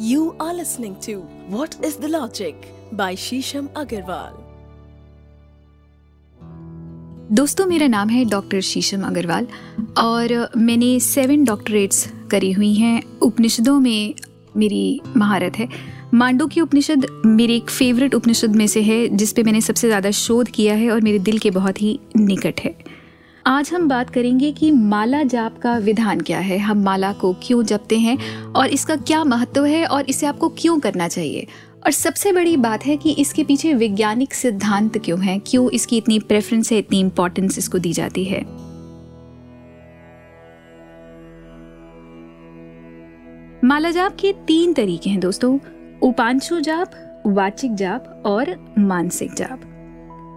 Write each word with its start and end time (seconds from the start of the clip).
You 0.00 0.36
are 0.38 0.54
listening 0.54 0.94
to 1.00 1.12
What 1.50 1.72
is 1.82 1.96
the 1.96 2.08
Logic 2.08 2.54
by 2.92 3.16
Shisham 3.16 3.68
Agarwal. 3.70 4.34
दोस्तों, 7.32 7.66
मेरा 7.66 7.86
नाम 7.86 8.08
है 8.08 8.24
डॉक्टर 8.24 8.60
शीशम 8.60 9.06
अग्रवाल 9.06 9.46
और 9.98 10.50
मैंने 10.56 11.00
सेवन 11.00 11.44
डॉक्टरेट्स 11.44 12.06
करी 12.30 12.52
हुई 12.52 12.72
हैं। 12.74 13.02
उपनिषदों 13.22 13.78
में 13.80 14.14
मेरी 14.56 15.00
महारत 15.16 15.58
है। 15.58 15.68
मांडो 16.14 16.46
की 16.46 16.60
उपनिषद 16.60 17.06
मेरी 17.26 17.56
एक 17.56 17.70
फेवरेट 17.70 18.14
उपनिषद 18.14 18.56
में 18.56 18.66
से 18.66 18.82
है, 18.82 19.08
जिस 19.08 19.32
पे 19.32 19.42
मैंने 19.42 19.60
सबसे 19.60 19.86
ज़्यादा 19.86 20.10
शोध 20.10 20.48
किया 20.48 20.74
है 20.74 20.90
और 20.90 21.00
मेरे 21.00 21.18
दिल 21.18 21.38
के 21.38 21.50
बहुत 21.50 21.82
ही 21.82 21.98
निकट 22.16 22.60
है। 22.60 22.74
आज 23.48 23.70
हम 23.72 23.88
बात 23.88 24.10
करेंगे 24.10 24.52
कि 24.52 24.70
माला 24.70 25.22
जाप 25.22 25.58
का 25.58 25.78
विधान 25.78 26.20
क्या 26.20 26.38
है। 26.38 26.58
हम 26.58 26.82
माला 26.82 27.12
को 27.12 27.36
क्यों 27.42 27.62
जपते 27.62 27.98
हैं 27.98 28.44
और 28.44 28.66
इसका 28.66 28.96
क्या 28.96 29.24
महत्व 29.24 29.64
है 29.64 29.86
और 29.86 30.04
इसे 30.08 30.26
आपको 30.26 30.48
क्यों 30.48 30.80
करना 30.80 31.08
चाहिए? 31.08 31.46
और 31.84 31.90
सबसे 31.90 32.32
बड़ी 32.32 32.56
बात 32.56 32.86
है 32.86 32.96
कि 32.96 33.10
इसके 33.10 33.44
पीछे 33.44 33.74
वैज्ञानिक 33.74 34.34
सिद्धांत 34.34 34.98
क्यों 34.98 35.20
है? 35.20 35.38
क्यों 35.38 35.70
इसकी 35.70 35.96
इतनी 35.96 36.18
प्रेफरेंस 36.18 36.72
है, 36.72 36.78
इतनी 36.78 37.00
इंपॉर्टेंस 37.00 37.58
इसको 37.58 37.78
दी 37.78 37.92
जाती 37.92 38.24
है? 38.24 38.42
माला 43.64 43.90
जाप 43.90 44.16
के 44.20 44.32
तीन 44.32 44.72
तरीके 44.72 45.10
हैं 45.10 45.20
दोस्तों। 45.20 45.58
उपांशु 46.02 46.60
जाप, 46.60 47.22
वाचिक 47.26 47.74
जाप 47.74 48.22
और 48.26 48.74
मानसिक 48.78 49.34
जाप। 49.34 49.60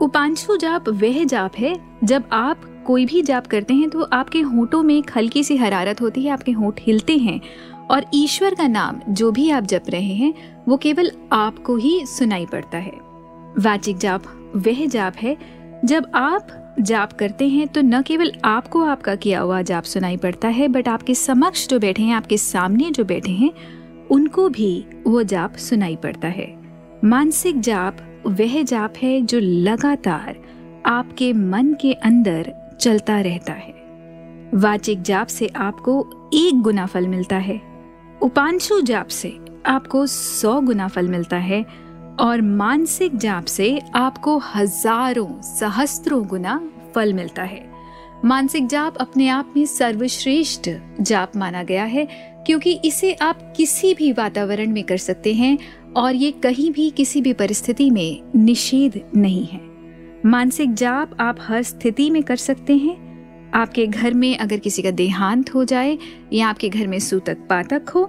उपांशु 0.02 0.58
जाप 0.58 0.90
वह 0.90 1.24
जाप 1.24 1.52
है 1.60 1.80
जब 2.04 2.24
आप 2.32 2.62
कोई 2.86 3.06
भी 3.06 3.22
जाप 3.22 3.48
करते 3.48 3.74
हैं 3.74 3.90
तो 3.90 4.02
आपके 4.04 4.42
होठों 4.42 4.84
में 4.84 4.98
एक 4.98 5.12
हल्की 5.16 5.44
सी 5.44 5.58
हरारत 5.58 6.02
होती 6.02 6.24
है, 6.24 6.32
आपके 6.32 6.52
होठ 6.52 6.80
हिलते 6.82 7.18
हैं। 7.18 7.40
और 7.92 8.06
ईश्वर 8.14 8.56
का 8.56 8.68
नाम, 8.68 9.00
जो 9.10 9.32
भी 9.32 9.50
आप 9.50 9.64
जप 9.64 9.84
रहे 9.90 10.14
हैं, 10.14 10.34
वो 10.68 10.78
केवल 10.78 11.12
आपको 11.32 11.76
ही 11.76 12.06
सुनाई 12.06 12.46
पड़ता 12.46 12.78
है। 12.78 12.94
वाचिक 13.60 13.98
जाप, 13.98 14.24
वह 14.56 14.86
जाप 14.86 15.16
है, 15.16 15.38
जब 15.86 16.12
आप 16.16 16.48
जाप 16.80 17.14
करते 17.14 17.48
हैं 17.50 17.68
तो 17.68 17.82
न 17.82 18.02
केवल 18.02 18.32
आपको 18.46 18.84
आपका 18.84 19.16
किया 19.16 19.40
हुआ 19.40 19.62
जाप 19.62 19.84
सुनाई 19.84 20.18
पड़ता 20.18 20.48
है, 20.48 20.68
बट 20.68 20.88
आपके 20.88 21.16
समक्ष 21.16 21.68
जो 21.68 21.80
बैठे 21.80 22.04
हैं, 22.04 22.14
आपके 22.14 22.38
सामने 22.38 22.92
जो 22.92 23.04
बैठे 23.04 23.32
हैं, 23.32 23.52
उनको 24.12 24.50
भी 24.50 24.86
वो 25.08 25.24
जाप 25.24 25.56
सुनाई 25.56 25.96
पड़ता 25.96 26.28
है। 26.28 26.60
मानसिक 27.04 27.60
जाप, 27.60 27.98
वह 28.28 28.62
जाप 28.64 28.94
है, 28.98 29.22
जो 29.22 29.40
लगातार 29.40 30.36
आपके 30.86 31.34
मन 31.34 31.74
के 31.82 31.94
अंदर 31.94 32.54
चलता 32.82 33.20
रहता 33.22 33.54
है। 33.54 33.74
वाचिक 34.54 35.02
जाप 35.02 35.28
से 35.28 35.48
आपको 35.48 36.30
एक 36.34 36.62
गुना 36.62 36.86
फल 36.86 37.08
मिलता 37.08 37.38
है। 37.38 37.62
उपांशु 38.22 38.80
जाप 38.82 39.08
से 39.08 39.38
आपको 39.66 40.06
सौ 40.08 40.60
गुना 40.62 40.88
फल 40.88 41.08
मिलता 41.08 41.38
है 41.38 41.64
और 42.20 42.42
मानसिक 42.42 43.18
जाप 43.18 43.46
से 43.46 43.80
आपको 43.96 44.38
हज़ारों, 44.38 45.42
सहस्त्रों 45.42 46.26
गुना 46.28 46.60
फल 46.96 47.14
मिलता 47.14 47.44
है। 47.44 47.70
मानसिक 48.26 48.68
जाप 48.68 48.98
अपने 48.98 49.28
आप 49.28 49.54
में 49.58 49.66
सर्वश्रेष्ठ 49.66 50.70
जाप 51.02 51.36
माना 51.36 51.64
गया 51.64 51.84
है 51.84 52.08
क्योंकि 52.46 52.80
इसे 52.86 53.14
आप 53.14 53.54
किसी 53.58 53.94
भी 53.94 54.12
वातावरण 54.12 54.72
में 54.72 54.84
कर 54.84 54.98
सकते 54.98 55.34
हैं 55.34 55.58
और 55.98 56.16
ये 56.16 56.32
कहीं 56.32 56.72
भी 56.72 56.90
किसी 56.90 57.22
भी 57.22 57.34
परिस्थिति 57.34 57.90
में 57.92 58.22
निषेध 58.36 59.02
नहीं 59.18 59.46
है। 59.46 59.71
मानसिक 60.26 60.74
जाप 60.74 61.16
आप 61.20 61.38
हर 61.42 61.64
स्थिति 61.64 62.10
में 62.10 62.22
कर 62.24 62.36
सकते 62.36 62.76
हैं। 62.78 63.52
आपके 63.54 63.86
घर 63.88 64.14
में 64.14 64.38
अगर 64.38 64.58
किसी 64.58 64.82
का 64.82 64.92
देहांत 64.92 65.54
हो 65.54 65.64
जाए 65.64 65.98
या 66.34 66.48
आपके 66.48 66.70
घर 66.70 66.88
में 66.88 67.00
सूतक 67.00 67.38
पातक 67.50 67.90
हो, 67.90 68.06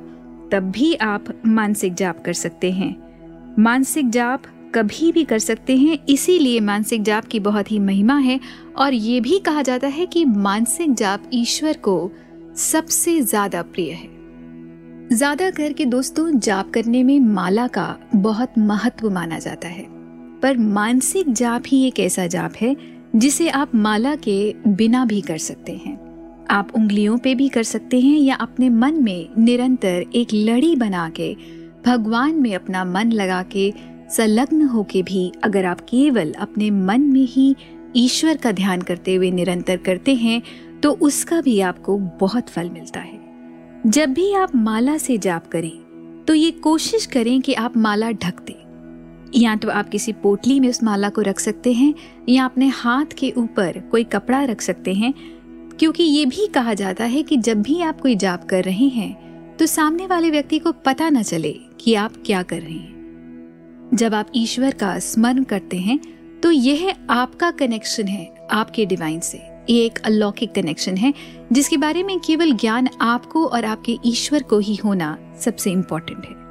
तब 0.52 0.70
भी 0.70 0.94
आप 0.94 1.24
मानसिक 1.46 1.94
जाप 1.94 2.22
कर 2.24 2.32
सकते 2.32 2.70
हैं। 2.70 2.94
मानसिक 3.58 4.10
जाप 4.10 4.42
कभी 4.74 5.10
भी 5.12 5.24
कर 5.24 5.38
सकते 5.38 5.76
हैं, 5.76 5.98
इसीलिए 6.08 6.60
मानसिक 6.60 7.02
जाप 7.02 7.24
की 7.24 7.40
बहुत 7.40 7.70
ही 7.72 7.78
महिमा 7.78 8.16
है 8.16 8.38
और 8.76 8.94
ये 8.94 9.20
भी 9.20 9.38
कहा 9.38 9.62
जाता 9.62 9.86
है 9.86 10.06
कि 10.06 10.24
मानसिक 10.24 10.94
जाप 10.94 11.30
ईश्वर 11.32 11.76
को 11.76 12.10
सबसे 12.56 13.20
ज़्यादा 13.20 13.62
प्रिय 13.62 13.90
है। 13.92 14.08
ज़्यादा 15.08 15.50
करके 15.50 15.84
दोस्तों, 15.84 16.30
जाप 16.38 16.70
करने 16.70 17.02
में 17.02 17.18
माला 17.20 17.66
का 17.66 17.96
बहुत 18.14 18.58
महत्व 18.58 19.10
माना 19.10 19.38
जाता 19.38 19.68
है। 19.68 20.01
पर 20.42 20.56
मानसिक 20.58 21.32
जाप 21.32 21.62
ही 21.66 21.86
एक 21.86 22.00
ऐसा 22.00 22.26
जाप 22.26 22.52
है 22.60 22.76
जिसे 23.16 23.48
आप 23.48 23.74
माला 23.74 24.14
के 24.16 24.54
बिना 24.68 25.04
भी 25.04 25.20
कर 25.20 25.38
सकते 25.38 25.72
हैं। 25.72 26.00
आप 26.50 26.72
उंगलियों 26.74 27.18
पे 27.18 27.34
भी 27.34 27.48
कर 27.48 27.62
सकते 27.62 28.00
हैं 28.00 28.18
या 28.18 28.34
अपने 28.34 28.68
मन 28.68 29.02
में 29.02 29.28
निरंतर 29.38 30.04
एक 30.14 30.28
लड़ी 30.34 30.76
बना 30.76 31.08
के, 31.10 31.36
भगवान 31.86 32.34
में 32.34 32.54
अपना 32.54 32.84
मन 32.84 33.12
लगा 33.12 33.42
के 33.42 33.72
संलग्न 34.10 34.62
होके 34.62 35.02
भी 35.02 35.32
अगर 35.44 35.64
आप 35.64 35.80
केवल 35.80 36.32
अपने 36.32 36.70
मन 36.70 37.00
में 37.00 37.26
ही 37.26 37.54
ईश्वर 37.96 38.36
का 38.36 38.52
ध्यान 38.52 38.82
करते 38.82 39.14
हुए 39.14 39.30
निरंतर 39.30 39.76
करते 39.76 40.14
हैं 40.14 40.42
तो 40.80 40.92
उसका 40.92 41.40
भी 41.40 41.60
आपको 41.60 41.98
बहुत 41.98 42.48
फल 42.48 42.70
मिलता 42.70 43.00
है। 43.00 43.20
जब 43.86 44.12
भी 44.12 44.32
आप 44.34 44.56
माला 44.56 44.96
से 44.98 45.18
जाप 45.18 45.46
करें 45.46 46.24
तो 46.28 46.34
ये 46.34 46.50
कोशिश 46.50 47.06
करें 47.06 47.40
कि 47.40 47.54
आप 47.54 47.76
माला 47.76 48.10
ढक 48.10 48.40
दें 48.40 48.61
या 49.34 49.54
तो 49.56 49.70
आप 49.70 49.88
किसी 49.88 50.12
पोटली 50.12 50.58
में 50.60 50.68
उस 50.68 50.82
माला 50.82 51.08
को 51.08 51.20
रख 51.20 51.40
सकते 51.40 51.72
हैं, 51.72 51.92
या 52.28 52.44
अपने 52.44 52.68
हाथ 52.68 53.14
के 53.18 53.32
ऊपर 53.36 53.78
कोई 53.90 54.04
कपड़ा 54.04 54.42
रख 54.44 54.60
सकते 54.60 54.94
हैं, 54.94 55.12
क्योंकि 55.78 56.02
ये 56.02 56.24
भी 56.26 56.46
कहा 56.46 56.74
जाता 56.74 57.04
है 57.04 57.22
कि 57.22 57.36
जब 57.36 57.62
भी 57.62 57.80
आप 57.82 58.00
कोई 58.00 58.16
जाप 58.16 58.44
कर 58.44 58.64
रहे 58.64 58.88
हैं 58.88 59.56
तो 59.56 59.66
सामने 59.66 60.06
वाले 60.06 60.30
व्यक्ति 60.30 60.58
को 60.58 60.72
पता 60.72 61.08
न 61.10 61.22
चले 61.22 61.52
कि 61.80 61.94
आप 61.94 62.12
क्या 62.26 62.42
कर 62.42 62.60
रहे 62.60 62.72
हैं। 62.72 63.90
जब 63.94 64.14
आप 64.14 64.28
ईश्वर 64.34 64.70
का 64.72 64.98
स्मरण 64.98 65.42
करते 65.44 65.76
हैं 65.78 65.98
तो 66.42 66.50
यह 66.50 66.94
आपका 67.10 67.50
कनेक्शन 67.50 68.06
है, 68.06 68.34
आपके 68.50 68.86
डिवाइन 68.86 69.20
से। 69.20 69.38
ये 69.70 69.84
एक 69.86 69.98
अलौकिक 69.98 70.52
कनेक्शन 70.52 70.96
है, 70.96 71.12
जिसके 71.52 71.76
बारे 71.76 72.02
में 72.02 72.18
केवल 72.20 72.52
ज्ञान 72.52 72.88
आपको 73.00 73.46
और 73.46 73.64
आपके 73.64 73.96
ईश्वर 74.06 74.42
को 74.42 74.58
ही 74.58 74.74
होना 74.74 75.16
सबसे 75.40 75.70
इम्पोर्टेंट 75.70 76.24
है। 76.24 76.41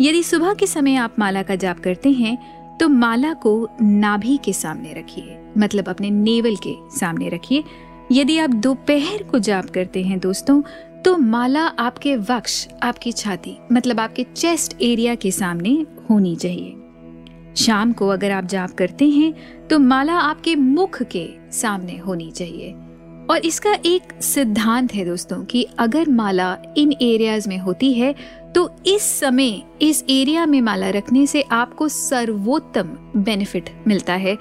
यदि 0.00 0.22
सुबह 0.22 0.54
के 0.54 0.66
समय 0.66 0.94
आप 0.94 1.14
माला 1.18 1.42
का 1.42 1.54
जाप 1.54 1.78
करते 1.80 2.10
हैं 2.12 2.36
तो 2.78 2.88
माला 2.88 3.32
को 3.34 3.68
नाभि 3.82 4.38
के 4.44 4.52
सामने 4.52 4.92
रखिए 4.92 5.38
मतलब 5.58 5.88
अपने 5.88 6.10
नेवल 6.10 6.56
के 6.56 6.74
सामने 6.98 7.28
रखिए। 7.28 7.64
यदि 8.12 8.38
आप 8.38 8.50
दोपहर 8.50 9.22
को 9.22 9.38
जाप 9.38 9.70
करते 9.70 10.02
हैं 10.02 10.18
दोस्तों 10.18 10.62
तो 11.04 11.16
माला 11.16 11.62
आपके 11.62 12.16
वक्ष, 12.16 12.66
आपकी 12.82 13.12
छाती 13.12 13.56
मतलब 13.72 14.00
आपके 14.00 14.26
चेस्ट 14.36 14.76
एरिया 14.82 15.14
के 15.14 15.30
सामने 15.30 15.70
होनी 16.10 16.36
चाहिए। 16.36 16.74
शाम 17.56 17.92
को 17.92 18.08
अगर 18.08 18.30
आप 18.30 18.44
जाप 18.44 18.70
करते 18.70 19.08
हैं 19.08 19.34
तो 19.68 19.78
माला 19.78 20.18
आपके 20.20 20.54
मुख 20.56 21.02
के 21.02 21.28
सामने 21.52 21.96
होनी 21.96 22.30
चाहिए। 22.30 22.74
और 23.30 23.44
इसका 23.44 23.72
एक 23.86 24.12
सिद्धांत 24.22 24.94
है 24.94 25.04
दोस्तों, 25.04 25.44
कि 25.44 25.66
अगर 25.78 26.08
माला 26.08 26.56
इन 26.76 26.92
एरियाज़ 26.92 27.48
में 27.48 27.58
होती 27.58 27.92
है 27.92 28.14
तो 28.56 28.70
इस 28.86 29.20
समय, 29.20 29.62
इस 29.82 30.04
एरिया 30.10 30.46
में 30.46 30.60
माला 30.60 30.90
रखने 30.90 31.26
से 31.26 31.42
आपको 31.42 31.88
सर्वोत्तम 31.88 32.88
बेनिफिट 33.16 33.70
मिलता 33.86 34.14
है। 34.14 34.38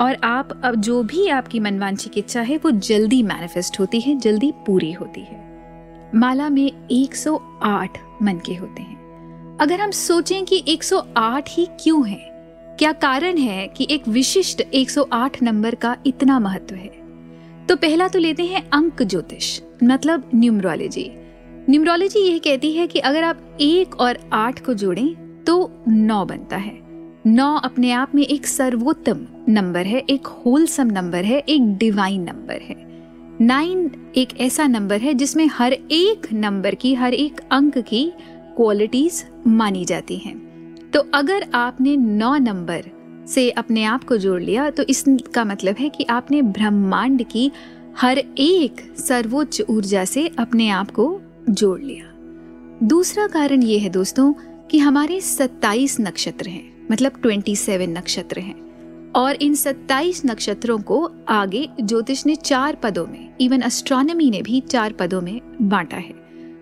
और 0.00 0.16
आप, 0.24 0.60
अब 0.64 0.74
जो 0.74 1.02
भी 1.02 1.28
आपकी 1.28 1.60
मनवांछी 1.60 2.10
की 2.10 2.20
इच्छा 2.20 2.40
है, 2.40 2.56
वो 2.56 2.70
जल्दी 2.70 3.22
मैनिफेस्ट 3.22 3.80
होती 3.80 4.00
है, 4.00 4.18
जल्दी 4.18 4.52
पूरी 4.52 4.92
होती 4.92 5.20
है। 5.20 5.44
माला 6.14 6.48
में 6.48 6.88
108 6.90 7.98
मन 8.22 8.40
के 8.46 8.54
होते 8.54 8.82
हैं। 8.82 9.02
अगर 9.60 9.80
हम 9.80 9.90
सोचें 9.90 10.44
कि 10.44 10.64
108 10.68 11.44
ही 11.48 11.66
क्यों 11.66 12.08
है, 12.08 12.32
क्या 12.78 12.92
कारण 12.92 13.36
है 13.36 13.68
कि 13.68 13.86
एक 13.90 14.08
विशिष्ट 14.08 14.60
108 14.60 15.42
नंबर 15.42 15.74
का 15.74 15.96
इतना 16.06 16.38
महत्व 16.38 16.74
है? 16.74 17.02
तो 17.66 17.76
पहला 17.76 18.08
तो 18.08 18.18
लेते 18.18 18.44
हैं 18.44 18.70
अंक 18.70 19.02
ज्योतिष 19.02 19.60
मतलब 19.84 20.30
न्यूमरोलॉजी 20.34 21.10
न्यूमरोलॉजी 21.70 22.20
यह 22.20 22.38
कहती 22.38 22.72
है 22.72 22.86
कि 22.86 22.98
अगर 22.98 23.22
आप 23.22 23.58
एक 23.60 23.94
और 23.96 24.18
आठ 24.32 24.58
को 24.60 24.74
जोड़ें 24.74 25.44
तो 25.44 25.84
नौ 25.88 26.24
बनता 26.24 26.56
है। 26.56 26.72
नौ 27.26 27.54
अपने 27.58 27.92
आप 27.92 28.14
में 28.14 28.22
एक 28.22 28.46
सर्वोत्तम 28.46 29.26
नंबर 29.48 29.86
है, 29.86 30.02
एक 30.10 30.26
होलसम 30.26 30.86
नंबर 30.86 31.24
है, 31.24 31.38
एक 31.38 31.76
डिवाइन 31.76 32.22
नंबर 32.22 32.60
है। 32.62 32.76
नाइन 33.40 33.90
एक 34.16 34.40
ऐसा 34.40 34.66
नंबर 34.66 35.00
है 35.00 35.14
जिसमें 35.14 35.46
हर 35.46 35.72
एक 35.72 36.32
नंबर 36.32 36.74
की, 36.74 36.94
हर 36.94 37.14
एक 37.14 37.40
अंक 37.52 37.78
की 37.78 38.12
क्वालिटीज 38.56 39.24
मानी 39.46 39.84
जाती 39.84 40.16
हैं। 40.16 40.90
तो 40.94 41.06
अगर 41.14 41.46
आपने 41.54 41.96
नौ 41.96 42.36
नंबर 42.36 42.90
से 43.28 43.50
अपने 43.50 43.84
आप 43.84 44.04
को 44.04 44.16
जोड़ 44.16 44.40
लिया 44.42 44.70
तो 44.70 44.82
इसका 44.82 45.44
मतलब 45.44 45.76
है 45.80 45.88
कि 45.88 46.04
आपने 46.10 46.42
ब्रह्मांड 46.42 47.22
की 47.22 47.50
हर 47.98 48.18
एक 48.18 48.94
सर्वोच्च 48.98 49.62
ऊर्जा 49.70 50.04
से 50.04 50.30
अपने 50.38 50.68
आप 50.70 50.90
को 50.90 51.20
जोड़ 51.50 51.80
लिया। 51.80 52.08
दूसरा 52.86 53.26
कारण 53.26 53.62
ये 53.62 53.78
है 53.78 53.88
दोस्तों 53.88 54.32
कि 54.70 54.78
हमारे 54.78 55.20
27 55.20 56.00
नक्षत्र 56.00 56.48
हैं 56.48 56.86
मतलब 56.90 57.12
27 57.12 57.88
नक्षत्र 57.88 58.40
हैं। 58.40 58.62
और 59.12 59.34
इन 59.34 59.54
27 59.54 60.22
नक्षत्रों 60.26 60.78
को 60.78 61.10
आगे 61.28 61.68
ज्योतिष 61.80 62.26
ने 62.26 62.36
चार 62.36 62.74
पदों 62.74 63.06
में 63.06 63.34
इवन 63.40 63.62
एस्ट्रोनॉमी 63.62 64.30
ने 64.30 64.42
भी 64.42 64.60
चार 64.60 64.92
पदों 64.92 65.20
में 65.20 65.40
बांटा 65.62 65.96
है। 65.96 66.14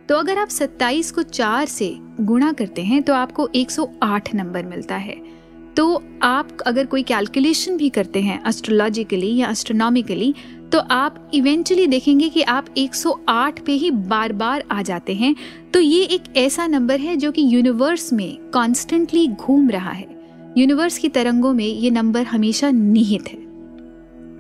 तो 0.09 0.17
अगर 0.17 0.39
आप 0.39 0.49
27 0.49 1.11
को 1.11 1.23
चार 1.23 1.67
से 1.67 1.97
गुणा 2.21 2.53
करते 2.53 2.83
हैं 2.83 3.03
तो 3.03 3.15
आपको 3.15 3.49
108 3.55 4.35
नंबर 4.35 4.65
मिलता 4.65 4.97
है। 4.97 5.40
तो 5.81 6.03
आप 6.23 6.49
अगर 6.67 6.87
कोई 6.87 7.03
कैलकुलेशन 7.03 7.77
भी 7.77 7.89
करते 7.89 8.21
हैं 8.21 8.49
एस्ट्रोलॉजिकली 8.49 9.37
या 9.37 9.51
एस्ट्रोनॉमिकली 9.51 10.35
तो 10.73 10.79
आप 10.79 11.31
इवेंचुअली 11.35 11.87
देखेंगे 11.87 12.29
कि 12.29 12.43
आप 12.43 12.67
108 12.79 13.61
पे 13.61 13.73
ही 13.73 13.91
बार 13.91 14.33
बार 14.33 14.65
आ 14.71 14.83
जाते 14.83 15.15
हैं। 15.15 15.35
तो 15.75 15.81
ये 15.81 16.03
एक 16.05 16.37
ऐसा 16.37 16.67
नंबर 16.67 17.01
है 17.01 17.17
जो 17.17 17.33
कि 17.33 17.43
यूनिवर्स 17.45 18.13
में 18.13 18.51
कॉन्स्टेंटली 18.51 19.27
घूम 19.29 19.71
रहा 19.71 19.91
है। 19.91 20.07
यूनिवर्स 20.59 20.99
की 20.99 21.09
तरंगों 21.09 21.55
में 21.55 21.67
ये 21.67 21.91
नंबर 21.91 22.23
हमेशा 22.23 22.71
निहित 22.71 23.29
है। 23.29 23.39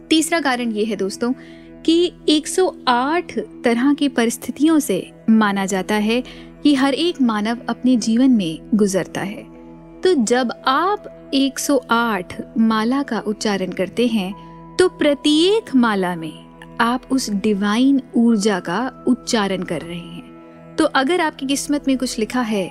तीसरा 0.08 0.40
कारण 0.40 0.72
ये 0.72 0.84
है 0.84 0.96
दोस्तों 0.96 1.32
कि 1.86 2.12
108 2.28 3.38
तरह 3.64 3.94
की 3.94 4.08
परिस्थितियों 4.08 4.78
से 4.78 5.12
माना 5.30 5.66
जाता 5.66 5.94
है 5.94 6.22
कि 6.62 6.74
हर 6.74 6.94
एक 6.94 7.22
मानव 7.22 7.58
अपने 7.68 7.96
जीवन 7.96 8.30
में 8.30 8.58
गुजरता 8.74 9.20
है। 9.20 9.49
तो 10.04 10.12
जब 10.14 10.52
आप 10.66 11.30
108 11.34 12.34
माला 12.58 13.02
का 13.02 13.18
उच्चारण 13.20 13.72
करते 13.72 14.06
हैं 14.06 14.32
तो 14.76 14.88
प्रत्येक 14.88 15.74
माला 15.74 16.14
में 16.16 16.76
आप 16.80 17.02
उस 17.10 17.30
डिवाइन 17.30 18.00
ऊर्जा 18.16 18.60
का 18.60 19.04
उच्चारण 19.08 19.62
कर 19.62 19.80
रहे 19.80 19.96
हैं। 19.96 20.76
तो 20.78 20.84
अगर 20.84 21.20
आपकी 21.20 21.46
किस्मत 21.46 21.88
में 21.88 21.96
कुछ 21.98 22.18
लिखा 22.18 22.40
है, 22.40 22.68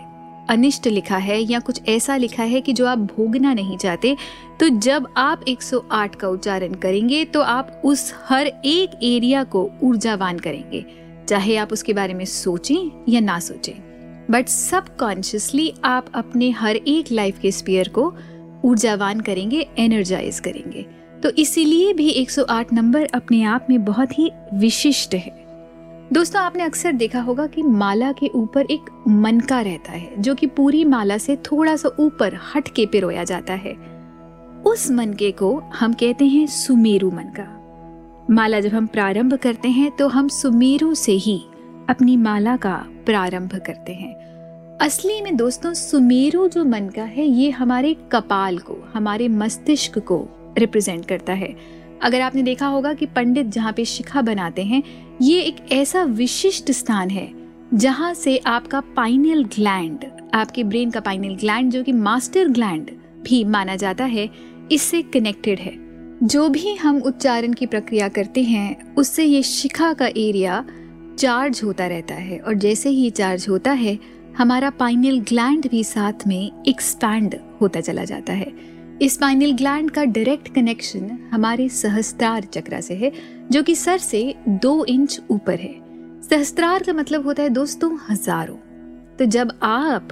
अनिष्ट 0.49 0.87
लिखा 0.87 1.17
है, 1.17 1.39
या 1.41 1.59
कुछ 1.59 1.81
ऐसा 1.87 2.15
लिखा 2.17 2.43
है 2.43 2.61
कि 2.61 2.73
जो 2.73 2.85
आप 2.85 2.97
भोगना 2.97 3.53
नहीं 3.53 3.77
चाहते 3.77 4.15
तो 4.59 4.69
जब 4.69 5.07
आप 5.17 5.43
108 5.47 6.15
का 6.15 6.27
उच्चारण 6.27 6.73
करेंगे 6.73 7.23
तो 7.25 7.41
आप 7.41 7.81
उस 7.85 8.13
हर 8.25 8.47
एक 8.47 8.99
एरिया 9.03 9.43
को 9.43 9.69
ऊर्जावान 9.83 10.39
करेंगे। 10.39 10.85
चाहे 11.29 11.55
आप 11.55 11.73
उसके 11.73 11.93
बारे 11.93 12.13
में 12.13 12.25
सोचें 12.25 12.89
या 13.09 13.19
ना 13.19 13.39
सोचें। 13.39 13.88
बट 14.31 14.47
सबकॉन्शियसली 14.47 15.73
आप 15.85 16.05
अपने 16.13 16.49
हर 16.49 16.75
एक 16.75 17.05
लाइफ 17.11 17.39
के 17.39 17.51
स्पीयर 17.51 17.87
को 17.87 18.13
ऊर्जावान 18.65 19.19
करेंगे 19.19 19.67
एनर्जाइज 19.77 20.39
करेंगे। 20.39 20.85
तो 21.23 21.29
इसीलिए 21.29 21.93
भी 21.93 22.09
108 22.09 22.73
नंबर 22.73 23.05
अपने 23.05 23.43
आप 23.43 23.67
में 23.69 23.85
बहुत 23.85 24.19
ही 24.19 24.31
विशिष्ट 24.53 25.15
है। 25.15 25.45
दोस्तों, 26.13 26.41
आपने 26.41 26.63
अक्सर 26.63 26.91
देखा 26.91 27.21
होगा 27.21 27.47
कि 27.47 27.63
माला 27.63 28.11
के 28.11 28.27
ऊपर 28.27 28.61
एक 28.61 29.03
मनका 29.07 29.61
रहता 29.61 29.91
है, 29.91 30.21
जो 30.21 30.35
कि 30.35 30.47
पूरी 30.47 30.85
माला 30.85 31.17
से 31.17 31.35
थोड़ा 31.35 31.75
सा 31.75 31.89
ऊपर 31.99 32.39
हट 32.55 32.67
के 32.67 32.85
पिरोया 32.85 33.23
जाता 33.23 33.53
है। 33.53 33.73
उस 34.65 34.91
मनके 34.91 35.31
को 35.31 35.63
हम 35.75 35.93
कहते 35.93 36.25
हैं 36.25 36.47
सुमेरु 36.47 37.11
मनका। 37.11 37.55
माला 38.31 38.59
जब 38.59 38.69
हम 38.69 38.87
प्रारंभ 38.87 39.33
करते 39.33 39.69
हैं 39.69 39.91
तो 39.91 40.07
हम 40.07 40.27
सुमेरु 40.27 40.95
से 40.95 41.11
ही 41.11 41.41
अपनी 41.89 42.17
माला 42.17 42.55
का 42.57 42.85
प्रारंभ 43.09 43.55
करते 43.65 43.93
हैं। 43.93 44.15
असली 44.77 45.21
में 45.21 45.35
दोस्तों, 45.35 45.73
सुमेरु 45.73 46.47
जो 46.47 46.65
मन 46.65 46.89
का 46.95 47.03
है, 47.03 47.25
ये 47.25 47.49
हमारे 47.49 47.95
कपाल 48.11 48.57
को, 48.57 48.91
हमारे 48.93 49.27
मस्तिष्क 49.27 49.99
को 49.99 50.29
रिप्रेजेंट 50.57 51.05
करता 51.05 51.33
है। 51.33 51.55
अगर 52.01 52.21
आपने 52.21 52.43
देखा 52.43 52.67
होगा 52.67 52.93
कि 52.93 53.05
पंडित 53.05 53.45
जहाँ 53.45 53.73
पे 53.73 53.85
शिखा 53.85 54.21
बनाते 54.21 54.63
हैं, 54.63 54.83
ये 55.21 55.41
एक 55.41 55.55
ऐसा 55.71 56.03
विशिष्ट 56.03 56.71
स्थान 56.71 57.09
है, 57.09 57.31
जहाँ 57.73 58.13
से 58.13 58.37
आपका 58.37 58.79
पाइनल 58.79 59.43
ग्लैंड 59.43 60.05
आपके 60.33 60.63
ब्रेन 60.63 60.91
का 60.91 60.99
पाइनल 60.99 61.35
ग्लैंड 61.35 61.71
जो 61.71 61.83
कि 61.83 61.91
मास्टर 61.91 62.47
ग्लैंड 62.47 62.91
भी 63.21 63.43
माना 63.43 63.75
जाता 63.75 64.05
है, 64.05 64.29
इससे 64.71 65.01
कनेक्टेड 65.01 65.59
है। 65.59 65.73
जो 66.27 66.49
भी 66.49 66.75
हम 66.75 66.97
उच्चारण 66.97 67.53
की 67.53 67.65
प्रक्रिया 67.65 68.07
करते 68.07 68.43
हैं, 68.43 68.95
उससे 68.95 69.23
ये 69.23 69.43
शिखा 69.43 69.93
का 69.93 70.07
एरिया 70.07 70.65
चार्ज 71.19 71.61
होता 71.63 71.87
रहता 71.87 72.15
है 72.15 72.37
और 72.39 72.53
जैसे 72.53 72.89
ही 72.89 73.09
चार्ज 73.09 73.45
होता 73.49 73.71
है, 73.71 73.97
हमारा 74.37 74.69
पाइनल 74.69 75.19
ग्लैंड 75.19 75.67
भी 75.69 75.83
साथ 75.83 76.27
में 76.27 76.63
एक्सपैंड 76.67 77.35
होता 77.61 77.81
चला 77.81 78.03
जाता 78.03 78.33
है। 78.33 78.51
इस 79.01 79.17
पाइनल 79.17 79.51
ग्लैंड 79.51 79.91
का 79.91 80.03
डायरेक्ट 80.03 80.53
कनेक्शन 80.55 81.09
हमारे 81.33 81.67
सहस्त्रार 81.69 82.43
चक्र 82.43 82.81
से 82.81 82.93
है, 82.93 83.11
जो 83.51 83.63
कि 83.63 83.75
सर 83.75 83.97
से 83.97 84.35
दो 84.47 84.85
इंच 84.85 85.19
ऊपर 85.29 85.59
है। 85.59 85.73
सहस्त्रार 86.21 86.83
का 86.83 86.93
मतलब 86.93 87.25
होता 87.25 87.43
है 87.43 87.49
दोस्तों, 87.49 87.97
हज़ारों। 88.09 88.55
तो 89.17 89.25
जब 89.25 89.51
आप 89.63 90.09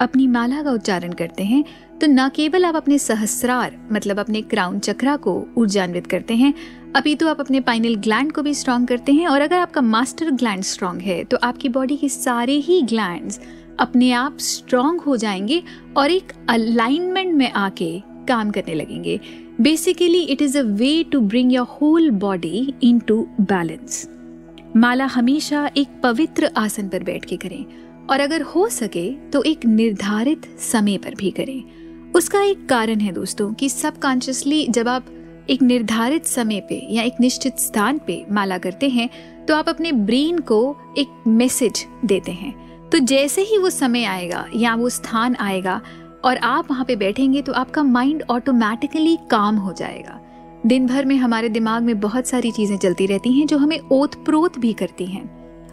अपनी 0.00 0.26
माला 0.26 0.62
का 0.62 0.70
उच्चारण 0.70 1.12
करते 1.12 1.44
हैं 1.44 1.64
तो 2.00 2.06
न 2.06 2.28
केवल 2.28 2.64
आप 2.64 2.76
अपने 2.76 2.98
सहस्रार 2.98 3.76
मतलब 3.92 4.18
अपने 4.18 4.40
क्राउन 4.42 4.78
चक्रा 4.78 5.16
को 5.16 5.32
ऊर्जान्वित 5.56 6.06
करते 6.06 6.34
हैं, 6.34 6.52
अभी 6.96 7.14
तो 7.14 7.28
आप 7.28 7.40
अपने 7.40 7.60
पाइनल 7.60 7.94
ग्लैंड 7.96 8.32
को 8.32 8.42
भी 8.42 8.54
स्ट्रांग 8.54 8.86
करते 8.86 9.12
हैं 9.12 9.28
और 9.28 9.40
अगर 9.40 9.58
आपका 9.58 9.80
मास्टर 9.80 10.30
ग्लैंड 10.30 10.62
स्ट्रांग 10.62 11.00
है 11.00 11.22
तो 11.24 11.36
आपकी 11.42 11.68
बॉडी 11.68 11.96
के 11.96 12.08
सारे 12.08 12.54
ही 12.58 12.80
ग्लैंड्स 12.82 13.40
अपने 13.80 14.10
आप 14.12 14.38
स्ट्रांग 14.38 15.00
हो 15.00 15.16
जाएँगे 15.16 15.62
और 15.96 16.10
एक 16.10 16.32
अलाइनमेंट 16.48 17.34
में 17.34 17.50
आके 17.52 17.98
काम 18.28 18.50
करने 18.50 18.74
लगेंगे। 18.74 19.18
Basically 19.60 20.20
it 20.20 20.42
is 20.42 20.58
a 20.58 20.62
way 20.62 21.02
to 21.04 21.20
bring 21.20 21.52
your 21.52 21.66
whole 21.80 22.10
body 22.10 22.74
into 22.98 23.26
balance 23.40 24.08
माला 24.76 25.04
हमेशा 25.06 25.70
एक 25.76 26.00
पवित्र 26.02 26.50
आसन 26.56 26.88
पर 26.88 27.02
बैठ 27.02 27.24
के 27.24 27.36
करें। 27.36 27.64
और 28.10 28.20
अगर 28.20 28.42
हो 28.44 28.68
सके 28.68 29.10
तो 29.30 29.42
एक 29.42 29.64
निर्धारित 29.66 30.46
समय 30.60 30.98
पर 30.98 31.14
भी 31.14 31.30
करें। 31.30 32.12
उसका 32.12 32.42
एक 32.42 32.68
कारण 32.68 33.00
है 33.00 33.12
दोस्तों 33.12 33.52
कि 33.52 33.68
सबकॉन्शियसली 33.68 34.66
जब 34.68 34.88
आप 34.88 35.06
एक 35.50 35.62
निर्धारित 35.62 36.26
समय 36.26 36.60
पे 36.60 36.80
या 36.90 37.02
एक 37.02 37.20
निश्चित 37.20 37.58
स्थान 37.58 37.98
पे 37.98 38.24
माला 38.30 38.58
करते 38.58 38.88
हैं 38.88 39.08
तो 39.46 39.54
आप 39.54 39.68
अपने 39.68 39.92
ब्रेन 39.92 40.38
को 40.38 40.76
एक 40.98 41.22
मैसेज 41.28 41.84
देते 42.04 42.32
हैं। 42.32 42.54
तो 42.90 42.98
जैसे 42.98 43.42
ही 43.42 43.58
वो 43.58 43.70
समय 43.70 44.04
आएगा 44.04 44.44
या 44.54 44.74
वो 44.74 44.88
स्थान 44.88 45.36
आएगा 45.36 45.80
और 46.24 46.36
आप 46.36 46.70
वहाँ 46.70 46.84
पे 46.84 46.96
बैठेंगे 46.96 47.42
तो 47.42 47.52
आपका 47.52 47.82
माइंड 47.82 48.22
ऑटोमेटिकली 48.30 49.16
काम 49.30 49.56
हो 49.56 49.72
जाएगा। 49.72 50.20
दिन 50.66 50.86
भर 50.86 51.04
में 51.04 51.16
हमारे 51.16 51.48
दिमाग 51.48 51.82
में 51.82 51.98
बहुत 52.00 52.26
सारी 52.26 52.50
चीज़ें 52.50 52.76
चलती 52.76 53.06
रहती 53.06 53.32
हैं 53.32 53.46
जो 53.46 53.58
हमें 53.58 53.78
ओत 53.78 54.14
प्रोत 54.24 54.58
भी 54.58 54.72
करती 54.72 55.06
हैं। 55.06 55.24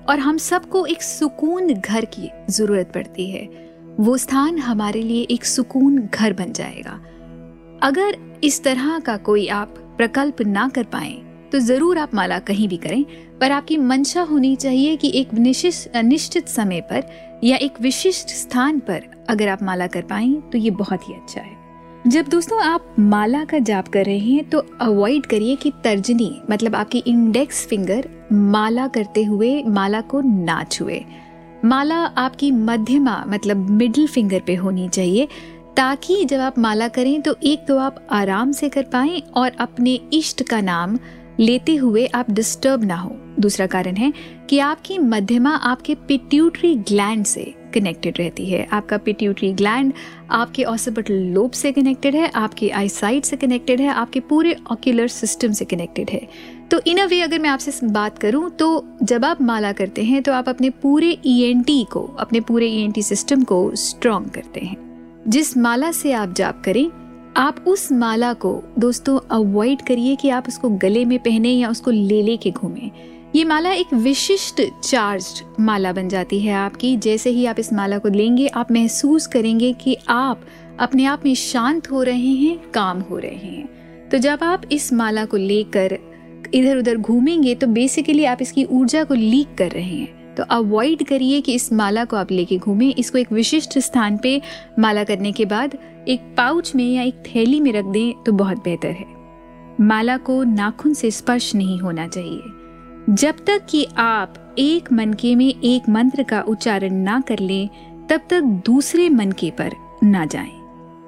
और 0.10 0.20
हम 0.20 0.38
सबको 0.40 0.86
एक 0.86 1.02
सुकून 1.02 1.74
घर 1.74 2.06
की 2.14 2.30
ज़रूरत 2.50 2.92
पड़ती 2.94 3.30
है। 3.32 3.48
वो 4.00 4.18
स्थान 4.18 4.58
हमारे 4.60 5.02
लिए 5.02 5.22
एक 5.32 5.46
सुकून 5.46 5.98
घर 6.06 6.34
बन 6.34 6.52
जाएगा। 6.54 7.00
अगर 7.84 8.18
इस 8.44 8.64
तरह 8.64 9.00
का 9.00 9.18
कोई 9.20 9.48
आप 9.50 9.76
प्रकल्प 9.98 10.42
ना 10.42 10.68
कर 10.70 10.84
पाए 10.94 11.14
तो 11.52 11.60
ज़रूर 11.60 11.98
आप 11.98 12.14
माला 12.16 12.38
कहीं 12.42 12.68
भी 12.68 12.78
करें, 12.78 13.04
पर 13.42 13.52
आपकी 13.52 13.78
मंशा 13.80 14.22
होनी 14.22 14.56
चाहिए 14.56 14.96
कि 14.96 15.12
एक 15.16 15.34
निश्चित 15.34 15.98
निश्चित 15.98 16.48
समय 16.50 16.82
पर 16.82 17.04
या 17.44 17.58
एक 17.58 17.82
विशिष्ट 17.82 18.30
स्थान 18.30 18.80
पर 18.80 19.04
अगर 19.30 19.48
आप 19.48 19.64
माला 19.64 19.88
कर 19.88 20.02
पाए 20.04 20.30
तो 20.52 20.58
ये 20.58 20.70
बहुत 20.72 21.08
ही 21.10 21.14
अच्छा 21.14 21.42
है। 21.42 21.62
जब 22.06 22.28
दोस्तों 22.28 22.62
आप 22.62 22.96
माला 23.00 23.44
का 23.46 23.60
जाप 23.60 23.88
कर 23.88 24.06
रहे 24.06 24.18
हैं 24.20 24.50
तो 24.50 24.60
अवॉइड 24.82 25.26
करिए 25.26 25.56
कि 25.56 25.72
तर्जनी 25.84 26.32
मतलब 26.52 26.76
आपकी 26.76 27.04
इंडेक्स 27.08 27.66
फिंगर 27.68 28.10
माला 28.34 28.88
करते 28.88 29.24
हुए 29.24 29.62
माला 29.64 30.02
को 30.02 30.22
ना 30.22 30.64
छुए 30.64 31.04
माला 31.66 31.96
आपकी 32.18 32.52
मध्यमा 32.52 33.24
मतलब 33.28 33.70
मिडिल 33.72 34.08
फिंगर 34.08 34.42
पे 34.48 34.56
होनी 34.56 34.88
चाहिए, 34.90 35.28
ताकि 35.78 36.24
जब 36.26 36.40
आप 36.40 36.58
माला 36.60 36.88
करें 36.88 37.22
तो 37.22 37.36
एक 37.44 37.66
तो 37.68 37.78
आप 37.78 38.08
आराम 38.12 38.52
से 38.52 38.70
कर 38.70 38.84
पाएँ 38.84 39.22
और 39.36 39.52
अपने 39.60 40.00
इष्ट 40.14 40.44
का 40.44 40.62
नाम 40.62 40.98
लेते 41.40 41.76
हुए 41.76 42.06
आप 42.08 42.32
डिस्टर्ब 42.32 42.84
ना 42.84 42.96
हो। 42.96 43.16
दूसरा 43.40 43.66
कारण 43.68 43.96
है 43.96 44.12
कि 44.50 44.60
आपकी 44.60 44.98
मध्यमा 45.00 45.56
आपके 45.56 45.96
पिट्यूटरी 46.08 46.76
ग्लैंड 46.76 47.26
से 47.26 47.54
कनेक्टेड 47.74 48.18
रहती 48.20 48.46
है। 48.46 48.66
आपका 48.66 48.98
पिट्यूटरी 48.98 49.52
ग्लैंड 49.54 49.94
आपके 50.32 50.64
ऑसिपिटल 50.64 51.14
लोब 51.34 51.52
से 51.52 51.72
कनेक्टेड 51.72 52.16
है, 52.16 52.30
आपकी 52.30 52.70
आईसाइट 52.72 53.26
से 53.26 53.38
कनेक्टेड 53.38 53.82
है, 53.82 53.88
आपके 53.88 54.20
पूरे 54.20 54.56
ऑक्यूलर 54.72 55.08
सिस्टम 55.10 55.52
से 55.52 55.66
कनेक्टेड 55.66 56.10
है। 56.10 56.28
तो 56.74 56.80
इन 56.88 56.98
अ 56.98 57.06
वे 57.06 57.22
अगर 57.22 57.40
मैं 57.40 57.50
आपसे 57.50 57.88
बात 57.88 58.18
करूँ 58.18 58.50
तो 58.50 58.68
जब 59.04 59.26
आप 59.26 59.42
माला 59.42 59.72
करते 59.72 60.04
हैं 60.04 60.22
तो 60.24 60.34
आप 60.34 60.48
अपने 60.50 60.70
पूरे 60.70 61.10
ई 61.26 61.64
e 61.70 61.86
को, 61.86 62.00
अपने 62.20 62.40
पूरे 62.40 62.68
ई 62.68 62.88
e 62.92 63.02
सिस्टम 63.02 63.44
को 63.44 63.76
स्ट्रॉन्ग 63.76 64.30
करते 64.30 64.60
हैं। 64.60 64.78
जिस 65.28 65.58
माला 65.58 65.92
से 65.92 66.12
आप 66.12 66.34
जाप 66.34 66.62
करें, 66.66 66.90
आप 67.38 67.64
उस 67.68 67.92
माला 67.92 68.34
को, 68.34 68.64
दोस्तों 68.80 69.20
अवॉइड 69.32 69.82
करिए 69.82 70.16
कि 70.16 70.30
आप 70.30 70.48
उसको 70.48 70.70
गले 70.70 71.04
में 71.06 71.20
पहने 71.20 71.50
या 71.50 71.70
उसको 71.70 71.92
ले 71.92 72.22
ले 72.22 72.38
के 72.38 72.52
घूमें। 72.52 72.92
ये 73.36 73.44
माला 73.44 73.72
एक 73.72 73.94
विशिष्ट 73.94 74.62
चार्ज 74.84 75.44
माला 75.60 75.92
बन 75.94 76.10
जाती 76.10 76.40
है 76.40 76.54
आपकी। 76.54 76.96
जैसे 76.98 77.30
ही 77.30 77.46
आप 77.46 77.60
इस 77.60 77.72
माला 77.74 77.98
को 77.98 78.10
लेंगे, 78.10 78.48
आप 78.48 78.72
महसूस 78.72 79.28
करेंगे 79.28 79.72
कि 79.74 79.96
आप 80.10 80.42
अपने 80.80 81.06
आप 81.06 81.26
में 81.26 81.36
शांत 81.36 81.92
हो 81.92 82.04
रहे 82.04 82.34
हैं, 82.34 82.58
काम 82.72 83.02
हो 83.02 83.18
रहे 83.18 83.52
हैं। 83.52 84.10
तो 84.10 84.18
जब 84.18 84.40
आप 84.44 84.62
इस 84.72 84.92
माला 84.94 85.26
को 85.26 85.38
लेकर 85.38 85.98
इधर 86.54 86.78
उधर 86.78 86.98
घूमेंगे 86.98 87.56
तो 87.56 87.68
बेसिकली 87.68 88.26
आप 88.26 88.42
इसकी 88.42 88.64
ऊर्जा 88.66 89.04
को 89.04 89.14
लीक 89.14 89.56
कर 89.58 89.72
रहे 89.72 89.84
हैं। 89.84 90.36
तो 90.36 90.44
अवॉइड 90.44 91.04
करिए 91.08 91.42
कि 91.42 91.54
इस 91.54 91.72
माला 91.74 92.06
को 92.06 92.16
आप 92.16 92.32
लेके 92.32 92.58
घूमें। 92.58 92.94
इसको 92.96 93.18
एक 93.18 93.32
विशिष्ट 93.32 93.78
स्थान 93.80 94.18
पे 94.18 94.42
माला 94.80 95.04
करने 95.04 95.32
के 95.32 95.46
बाद 95.46 95.78
एक 96.08 96.22
पाउच 96.38 96.74
में 96.76 96.86
या 96.94 97.04
एक 97.04 97.24
थैली 97.28 97.60
में 97.60 97.72
रख 97.74 97.86
दें 97.86 98.24
तो 98.26 98.32
बहुत 98.32 98.64
बेहतर 98.64 98.90
है। 98.90 99.06
माला 99.82 100.18
को 100.18 100.44
नाखून 100.44 100.94
से 100.94 101.12
स्पर्श 101.12 101.54
नहीं 101.56 101.80
होना 101.80 102.08
चाहिए। 102.08 102.42
जब 103.10 103.46
तक 103.48 103.66
कि 103.70 103.86
आप 103.98 104.56
एक 104.60 104.92
मनके 104.92 105.36
में 105.36 105.48
एक 105.48 105.90
मंत्र 105.90 106.24
का 106.24 106.42
उच्चारण 106.42 106.94
ना 106.94 107.20
कर 107.20 107.40
लें, 107.40 107.70
तब 108.10 108.22
तक 108.30 108.42
दूसरे 108.66 109.10
मनके 109.10 109.52
पर 109.52 109.72
ना 110.04 110.26
जाएँ। 110.26 110.63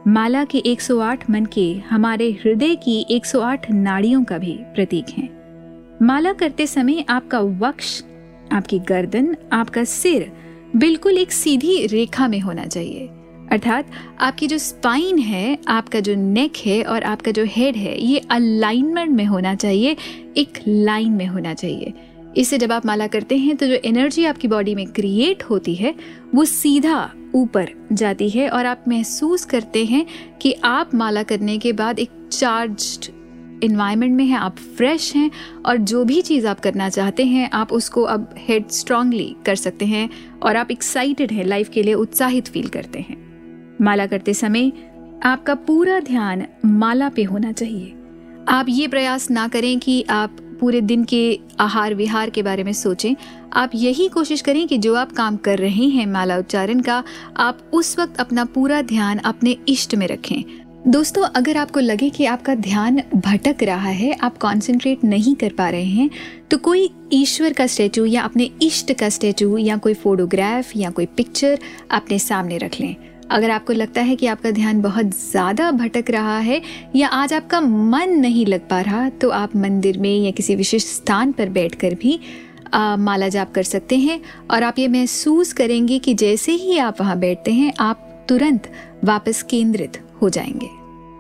माला 0.08 0.44
के 0.44 0.58
108 0.58 1.30
मन 1.30 1.46
के 1.46 1.74
हमारे 1.90 2.32
हृदय 2.32 2.76
की 2.76 3.06
108 3.10 3.72
नाड़ियों 3.72 4.24
का 4.24 4.38
भी 4.38 4.52
प्रतीक 4.52 5.06
हैं। 5.10 5.30
माला 6.02 6.34
करते 6.34 6.68
समय 6.68 7.06
आपका 7.10 7.40
वक्ष, 7.40 8.04
आपकी 8.52 8.80
गर्दन, 8.80 9.38
आपका 9.54 9.84
सिर 9.84 10.32
बिल्कुल 10.76 11.18
एक 11.18 11.32
सीधी 11.32 11.88
रेखा 11.88 12.28
में 12.28 12.40
होना 12.40 12.66
चाहिए। 12.66 13.08
अर्थात 13.52 13.86
आपकी 14.20 14.48
जो 14.48 14.58
स्पाइन 14.58 15.18
है, 15.18 15.58
आपका 15.68 16.00
जो 16.00 16.16
नेक 16.16 16.54
है 16.66 16.84
और 16.84 17.04
आपका 17.04 17.32
जो 17.32 17.44
हेड 17.48 17.76
है, 17.76 18.06
ये 18.06 18.20
अलाइनमेंट 18.20 19.12
में 19.12 19.26
होना 19.26 19.56
चाहिए, 19.56 19.96
एक 20.38 20.60
लाइन 20.68 21.12
में 21.12 21.26
होना 21.26 21.54
चाहिए। 21.54 21.94
इससे 22.38 22.58
जब 22.58 22.72
आप 22.72 22.86
माला 22.86 23.08
करते 23.08 23.38
हैं 23.38 23.56
तो 23.58 23.68
जो 23.68 23.76
एनर्जी 23.86 24.26
आपकी 24.26 24.48
बॉडी 24.48 24.76
में 24.76 24.86
क्रिएट 24.88 25.44
होती 25.44 25.76
है, 25.76 25.94
वो 26.36 26.46
सीधा 26.46 27.12
ऊपर 27.36 27.70
जाती 27.92 28.30
है 28.30 28.50
और 28.50 28.66
आप 28.66 28.84
महसूस 28.88 29.46
करते 29.46 29.86
हैं 29.86 30.06
कि 30.42 30.54
आप 30.64 30.96
माला 30.96 31.24
करने 31.24 31.58
के 31.58 31.74
बाद 31.74 32.00
एक 32.00 32.10
चार्ज्ड 32.32 33.12
इन्वायरमेंट 33.64 34.14
में 34.14 34.26
हैं, 34.26 34.38
आप 34.38 34.58
फ्रेश 34.78 35.16
हैं 35.16 35.30
और 35.66 35.78
जो 35.78 36.04
भी 36.06 36.22
चीज़ 36.22 36.48
आप 36.48 36.60
करना 36.60 36.90
चाहते 36.90 37.26
हैं, 37.26 37.50
आप 37.50 37.74
उसको 37.74 38.04
अब 38.04 38.34
हेड 38.38 38.70
स्ट्रांगली 38.70 39.36
कर 39.46 39.56
सकते 39.56 39.86
हैं 39.86 40.10
और 40.44 40.56
आप 40.56 40.72
एक्साइटेड 40.72 41.32
हैं 41.32 41.46
लाइफ 41.46 41.70
के 41.70 41.84
लिए 41.84 41.94
उत्साहित 41.94 42.48
फील 42.48 42.68
करते 42.68 43.00
हैं। 43.00 43.18
माला 43.82 44.06
करते 44.06 44.34
समय 44.34 44.72
आपका 45.24 45.56
पूरा 45.56 46.00
ध्यान 46.00 46.46
माला 46.66 47.10
पे 47.10 47.24
होना 47.24 47.52
चाहिए। 47.52 47.94
आप 48.48 48.66
ये 48.70 48.88
प्रयास 48.88 49.30
ना 49.32 49.48
करें 49.48 49.80
कि 49.80 50.04
आप 50.10 50.38
पूरे 50.60 50.82
दिन 50.82 51.04
के 51.04 51.40
आहार 51.60 51.94
विहार 51.94 52.30
के 52.30 52.44
बारे 52.44 52.64
में 52.64 52.74
सोचें। 52.74 53.14
आप 53.54 53.72
यही 53.76 54.08
कोशिश 54.08 54.42
करें 54.42 54.68
कि 54.68 54.78
जो 54.78 54.96
आप 54.96 55.12
काम 55.12 55.38
कर 55.38 55.60
रहे 55.60 55.86
हैं 55.88 56.06
माला 56.08 56.38
उच्चारण 56.38 56.80
का, 56.80 57.04
आप 57.38 57.60
उस 57.74 57.98
वक्त 58.00 58.20
अपना 58.20 58.46
पूरा 58.46 58.82
ध्यान 58.82 59.18
अपने 59.18 59.58
इष्ट 59.68 59.96
में 59.96 60.08
रखें। 60.08 60.44
दोस्तों, 60.88 61.24
अगर 61.26 61.58
आपको 61.58 61.80
लगे 61.80 62.10
कि 62.10 62.26
आपका 62.26 62.56
ध्यान 62.56 63.02
भटक 63.16 63.64
रहा 63.64 63.90
है, 63.90 64.12
आप 64.14 64.38
कंसंट्रेट 64.38 65.04
नहीं 65.04 65.36
कर 65.36 65.54
पा 65.58 65.70
रहे 65.70 65.84
हैं 65.84 66.10
तो 66.52 66.58
कोई 66.58 66.90
ईश्वर 67.14 67.54
का 67.54 67.68
स्टैचू 67.68 68.06
या 68.06 68.22
अपने 68.22 68.50
इष्ट 68.62 68.94
का 68.94 69.10
स्टैचू 69.10 69.58
या 69.58 69.78
कोई 69.78 69.94
फोटोग्राफ 69.94 70.76
या 70.78 70.90
कोई 70.90 71.06
पिक्चर 71.08 71.60
अपने 71.92 72.20
सामने 72.20 72.58
रख 72.58 72.80
लें। 72.80 72.96
अगर 73.32 73.50
आपको 73.50 73.74
लगता 73.74 74.02
है 74.02 74.16
कि 74.16 74.28
आपका 74.28 74.52
ध्यान 74.52 74.82
बहुत 74.82 75.06
ज़्यादा 75.06 75.72
भटक 75.72 76.10
रहा 76.10 76.38
है 76.40 76.62
या 76.96 77.08
आज 77.08 77.34
आपका 77.34 77.62
मन 77.62 78.10
नहीं 78.10 78.46
लग 78.46 78.68
पा 78.70 78.82
रहा 78.82 79.10
तो 79.10 79.30
आप 79.30 79.56
मंदिर 79.56 79.98
में 80.00 80.18
या 80.20 80.32
किसी 80.32 80.56
विशिष्ट 80.56 80.88
स्थान 80.88 81.32
पर 81.32 81.50
बैठकर 81.50 81.94
भी 81.94 82.20
आ, 82.74 82.96
माला 82.96 83.28
जाप 83.28 83.52
कर 83.54 83.64
सकते 83.64 83.98
हैं। 83.98 84.20
और 84.52 84.64
आप 84.64 84.80
ये 84.80 84.88
महसूस 84.88 85.54
करेंगे 85.54 86.00
कि 86.00 86.14
जैसे 86.14 86.52
ही 86.52 86.78
आप 86.78 87.02
वहाँ 87.02 87.18
बैठते 87.20 87.54
हैं 87.54 87.74
आप 87.80 88.26
तुरंत 88.30 88.72
वापस 89.04 89.42
केंद्रित 89.44 90.02
हो 90.22 90.30
जाएँगे। 90.30 90.70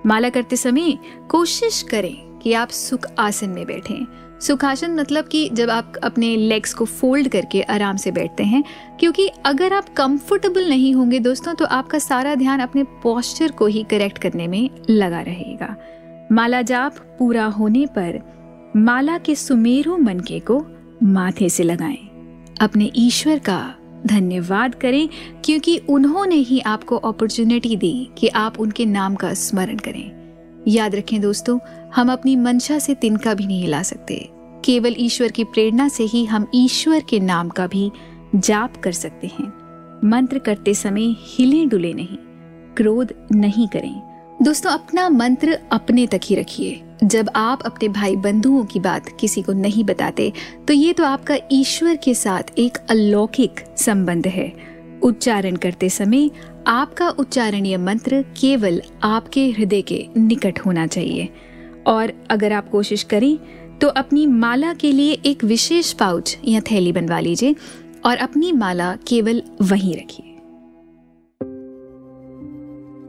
माला 0.05 0.29
करते 0.29 0.55
समय 0.55 0.97
कोशिश 1.29 1.81
करें 1.81 2.39
कि 2.39 2.53
आप 2.53 2.69
सुख 2.69 3.07
आसन 3.19 3.49
में 3.49 3.65
बैठें। 3.65 4.24
सुखासन 4.41 4.91
मतलब 4.91 5.27
कि 5.27 5.49
जब 5.53 5.69
आप 5.69 5.93
अपने 6.03 6.35
लेग्स 6.37 6.73
को 6.73 6.85
फोल्ड 6.85 7.27
करके 7.27 7.61
आराम 7.61 7.97
से 7.97 8.11
बैठते 8.11 8.43
हैं, 8.43 8.63
क्योंकि 8.99 9.27
अगर 9.45 9.73
आप 9.73 9.89
कंफर्टेबल 9.89 10.69
नहीं 10.69 10.93
होंगे 10.95 11.19
दोस्तों 11.19 11.53
तो 11.53 11.65
आपका 11.65 11.99
सारा 11.99 12.35
ध्यान 12.35 12.59
अपने 12.59 12.83
पोस्चर 13.03 13.51
को 13.51 13.65
ही 13.65 13.83
करेक्ट 13.83 14.17
करने 14.17 14.47
में 14.47 14.69
लगा 14.89 15.21
रहेगा। 15.21 15.75
माला 16.31 16.61
जाप 16.61 16.97
पूरा 17.19 17.45
होने 17.45 17.85
पर 17.97 18.19
माला 18.75 19.17
के 19.17 19.35
सुमेरु 19.35 19.97
मनके 19.97 20.39
को 20.39 20.59
माथे 21.03 21.49
से 21.49 21.63
लगाएँ। 21.63 21.97
अपने 22.61 22.91
ईश्वर 22.95 23.39
का 23.39 23.75
धन्यवाद 24.05 24.75
करें, 24.75 25.07
क्योंकि 25.45 25.77
उन्होंने 25.89 26.35
ही 26.35 26.59
आपको 26.59 26.97
अपॉर्चुनिटी 26.97 27.75
दी 27.75 28.09
कि 28.17 28.27
आप 28.27 28.59
उनके 28.59 28.85
नाम 28.85 29.15
का 29.15 29.33
स्मरण 29.33 29.77
करें। 29.77 30.24
याद 30.67 30.95
रखें 30.95 31.19
दोस्तों, 31.21 31.59
हम 31.95 32.11
अपनी 32.11 32.35
मंशा 32.35 32.79
से 32.79 32.93
तिनका 32.95 33.33
भी 33.33 33.45
नहीं 33.47 33.61
हिला 33.61 33.81
सकते। 33.83 34.17
केवल 34.65 34.95
ईश्वर 34.97 35.31
की 35.31 35.43
प्रेरणा 35.43 35.87
से 35.87 36.03
ही 36.03 36.25
हम 36.25 36.47
ईश्वर 36.55 37.03
के 37.09 37.19
नाम 37.19 37.49
का 37.49 37.67
भी 37.67 37.91
जाप 38.35 38.77
कर 38.77 38.91
सकते 38.91 39.27
हैं। 39.27 39.47
मंत्र 40.03 40.39
करते 40.39 40.73
समय 40.73 41.15
हिले 41.19 41.65
डुले 41.65 41.93
नहीं, 41.93 42.17
क्रोध 42.77 43.13
नहीं 43.31 43.67
करें। 43.67 44.01
दोस्तों, 44.41 44.71
अपना 44.71 45.09
मंत्र 45.09 45.59
अपने 45.71 46.07
तक 46.07 46.21
ही 46.23 46.35
रखिए। 46.35 46.81
जब 47.03 47.29
आप 47.35 47.61
अपने 47.61 47.87
भाई 47.89 48.15
बंधुओं 48.15 48.63
की 48.65 48.79
बात 48.79 49.09
किसी 49.19 49.41
को 49.41 49.53
नहीं 49.53 49.83
बताते 49.83 50.31
तो 50.67 50.73
ये 50.73 50.93
तो 50.93 51.03
आपका 51.03 51.37
ईश्वर 51.51 51.95
के 51.95 52.13
साथ 52.13 52.57
एक 52.57 52.77
अलौकिक 52.89 53.59
संबंध 53.77 54.27
है। 54.27 54.51
उच्चारण 55.03 55.55
करते 55.55 55.89
समय 55.89 56.29
आपका 56.67 57.09
उच्चारणीय 57.09 57.77
मंत्र 57.77 58.21
केवल 58.21 58.81
आपके 59.03 59.49
हृदय 59.51 59.81
के 59.81 60.07
निकट 60.17 60.59
होना 60.59 60.87
चाहिए। 60.87 61.29
और 61.87 62.13
अगर 62.29 62.51
आप 62.51 62.69
कोशिश 62.69 63.03
करें 63.03 63.37
तो 63.79 63.87
अपनी 63.87 64.25
माला 64.25 64.73
के 64.73 64.91
लिए 64.91 65.13
एक 65.25 65.43
विशेष 65.43 65.93
पाउच 65.93 66.37
या 66.45 66.61
थैली 66.61 66.91
बनवा 66.91 67.19
लीजिए 67.19 67.55
और 68.05 68.17
अपनी 68.17 68.51
माला 68.51 68.95
केवल 69.07 69.41
वहीं 69.61 69.95
रखिए। 69.95 70.31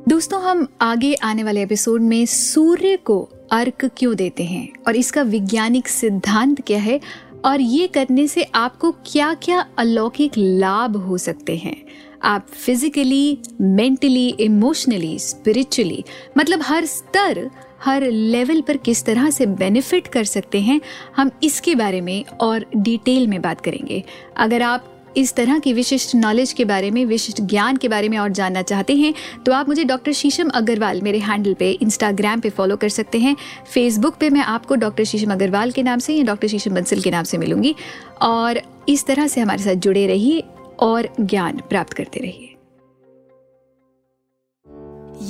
दोस्तों, 0.08 0.42
हम 0.42 0.66
आगे 0.80 1.14
आने 1.14 1.42
वाले 1.42 1.62
एपिसोड 1.62 2.00
में 2.00 2.26
सूर्य 2.26 2.96
को 2.96 3.20
अर्क 3.52 3.84
क्यों 3.98 4.14
देते 4.16 4.44
हैं 4.44 4.68
और 4.86 4.96
इसका 4.96 5.22
वैज्ञानिक 5.22 5.88
सिद्धांत 5.88 6.60
क्या 6.60 6.78
है 6.78 7.00
और 7.44 7.60
ये 7.60 7.86
करने 7.86 8.26
से 8.26 8.42
आपको 8.42 8.90
क्या 9.06 9.34
क्या 9.34 9.66
अलौकिक 9.78 10.32
लाभ 10.38 10.96
हो 10.96 11.18
सकते 11.18 11.56
हैं? 11.56 11.76
आप 12.24 12.46
फिजिकली 12.48 13.38
मेंटली 13.60 14.28
इमोशनली 14.30 15.18
स्पिरिचुअली 15.18 16.02
मतलब 16.38 16.62
हर 16.62 16.86
स्तर, 16.86 17.48
हर 17.84 18.10
लेवल 18.10 18.60
पर 18.60 18.76
किस 18.76 19.04
तरह 19.04 19.30
से 19.30 19.46
बेनिफिट 19.46 20.06
कर 20.06 20.24
सकते 20.24 20.60
हैं, 20.60 20.80
हम 21.16 21.30
इसके 21.42 21.74
बारे 21.74 22.00
में 22.00 22.24
और 22.40 22.66
डिटेल 22.76 23.26
में 23.26 23.40
बात 23.42 23.60
करेंगे। 23.60 24.02
अगर 24.36 24.62
आप 24.62 24.92
इस 25.16 25.32
तरह 25.34 25.58
की 25.58 25.72
विशिष्ट 25.72 26.14
नॉलेज 26.14 26.52
के 26.52 26.64
बारे 26.64 26.90
में, 26.90 27.04
विशिष्ट 27.04 27.40
ज्ञान 27.40 27.76
के 27.76 27.88
बारे 27.88 28.08
में 28.08 28.16
और 28.18 28.30
जानना 28.30 28.62
चाहते 28.62 28.96
हैं 28.96 29.12
तो 29.44 29.52
आप 29.52 29.68
मुझे 29.68 29.84
डॉक्टर 29.84 30.12
शीशम 30.12 30.48
अग्रवाल 30.48 31.00
मेरे 31.02 31.18
हैंडल 31.18 31.54
पे 31.54 31.70
इंस्टाग्राम 31.72 32.40
पे 32.40 32.50
फॉलो 32.50 32.76
कर 32.76 32.88
सकते 32.88 33.18
हैं। 33.18 33.34
फेसबुक 33.74 34.16
पे 34.20 34.30
मैं 34.30 34.40
आपको 34.42 34.74
डॉक्टर 34.74 35.04
शीशम 35.04 35.32
अग्रवाल 35.32 35.70
के 35.70 35.82
नाम 35.82 35.98
से 35.98 36.14
या 36.14 36.24
डॉक्टर 36.24 36.48
शीशम 36.48 36.74
बंसल 36.74 37.00
के 37.00 37.10
नाम 37.10 37.24
से 37.24 37.38
मिलूँगी। 37.38 37.74
और 38.22 38.60
इस 38.88 39.06
तरह 39.06 39.26
से 39.26 39.40
हमारे 39.40 39.62
साथ 39.62 39.74
जुड़े 39.76 40.06
रहिए। 40.06 40.42
और 40.80 41.08
ज्ञान 41.20 41.60
प्राप्त 41.60 41.92
करते 41.92 42.20
रहिए। 42.20 42.52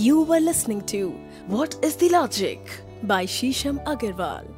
You 0.05 0.25
were 0.25 0.41
listening 0.41 0.83
to 0.83 1.09
what 1.57 1.85
is 1.85 1.99
the 1.99 2.13
logic 2.13 2.61
by 3.05 3.27
Shisham 3.27 3.77
Agarwal 3.77 4.56